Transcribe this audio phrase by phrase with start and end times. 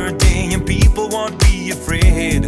[0.00, 2.44] another day and people won't be afraid.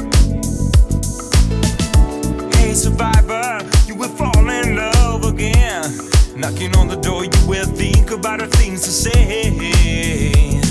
[2.54, 5.84] Hey, survivor, you will fall in love again.
[6.36, 10.61] Knocking on the door, you will think about the things to say.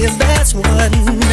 [0.00, 1.27] Live as one.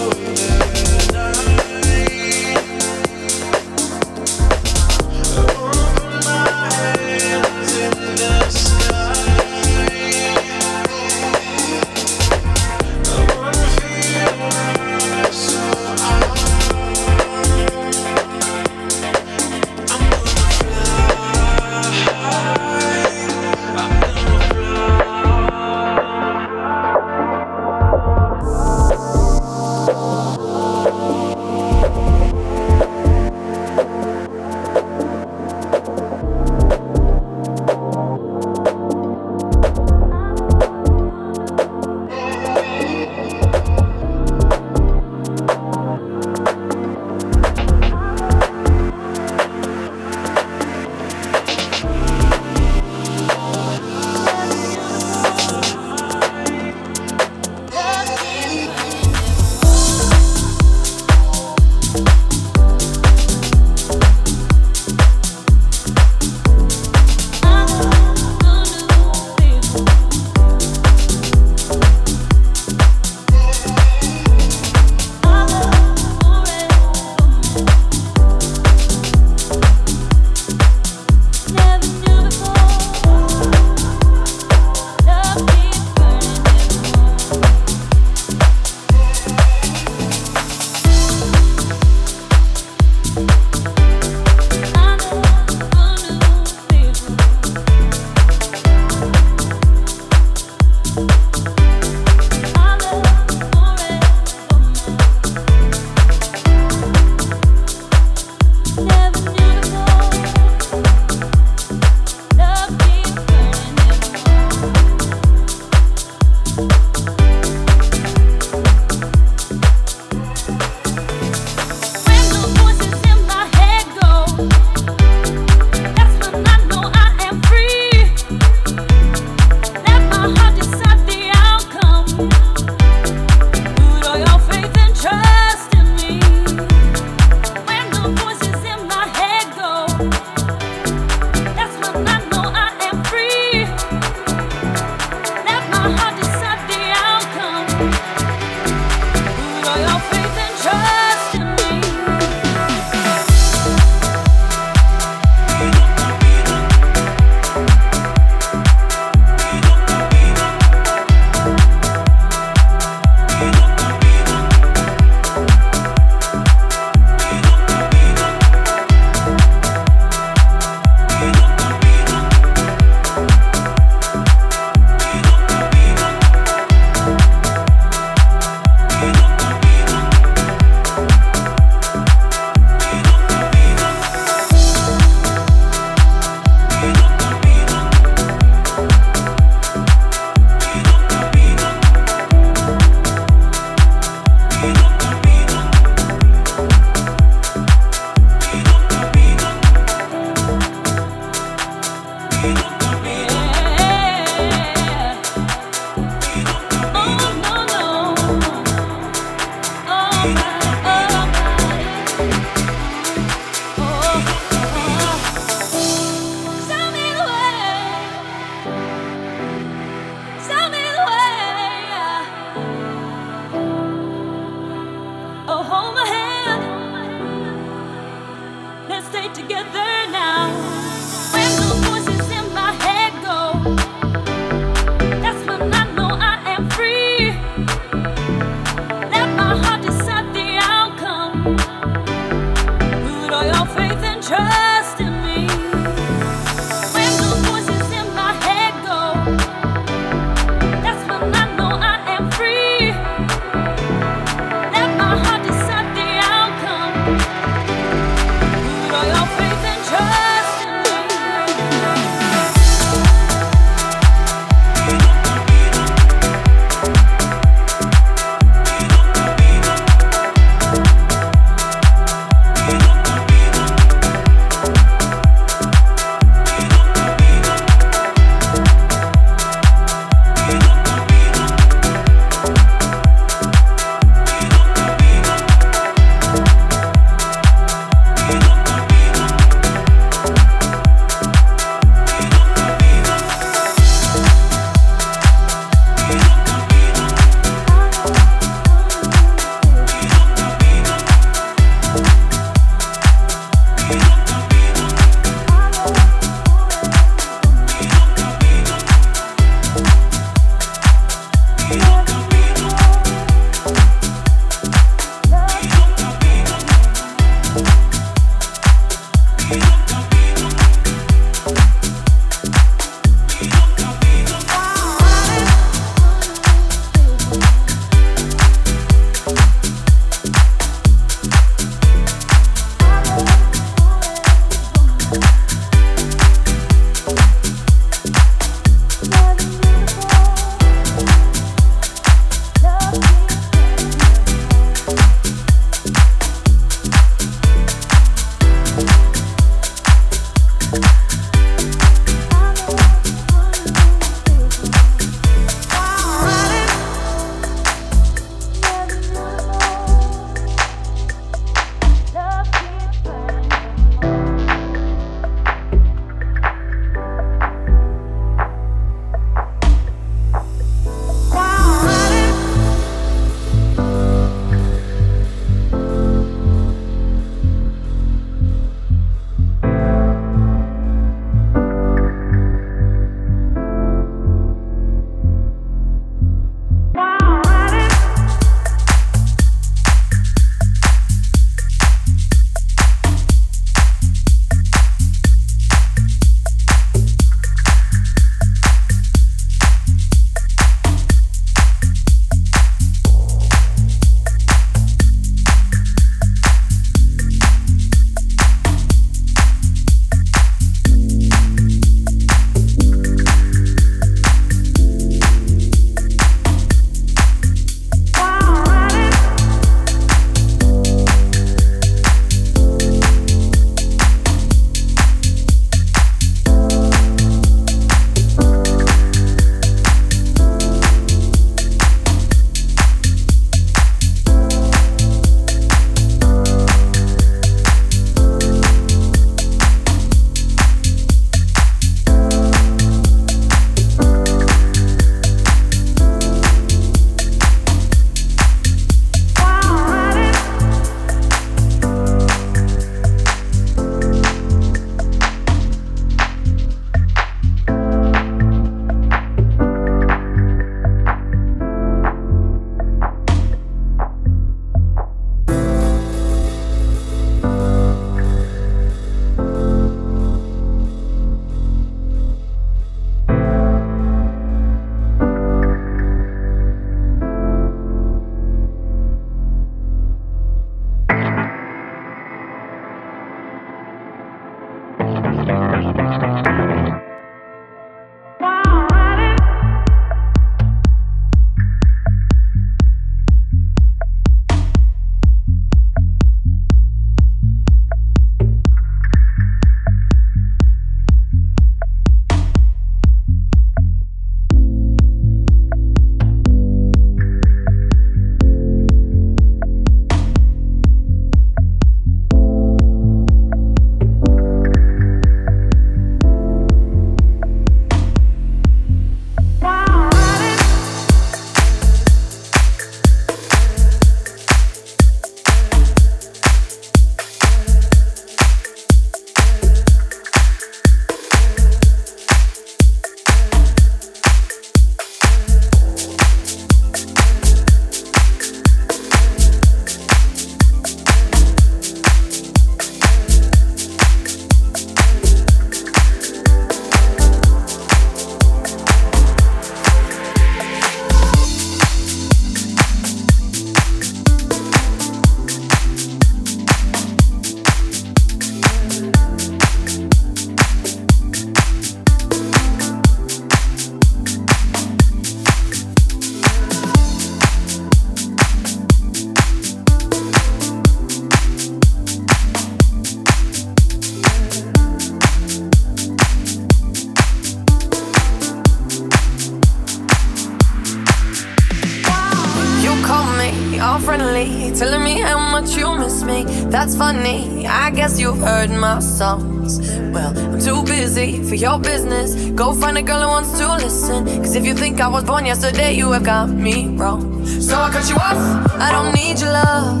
[584.82, 586.42] Telling me how much you miss me.
[586.68, 589.78] That's funny, I guess you've heard my songs.
[590.12, 592.34] Well, I'm too busy for your business.
[592.50, 594.24] Go find a girl who wants to listen.
[594.42, 597.46] Cause if you think I was born yesterday, you have got me wrong.
[597.46, 598.40] So I cut you off,
[598.86, 600.00] I don't need your love.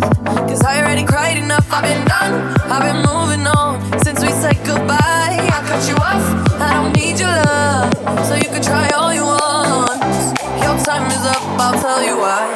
[0.50, 2.34] Cause I already cried enough, I've been done.
[2.72, 5.38] I've been moving on since we said goodbye.
[5.56, 6.24] I cut you off,
[6.60, 8.26] I don't need your love.
[8.26, 10.02] So you can try all you want.
[10.64, 12.51] Your time is up, I'll tell you why.